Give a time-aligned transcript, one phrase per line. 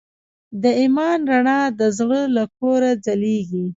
[0.61, 3.65] د ایمان رڼا د زړه له کوره ځلېږي.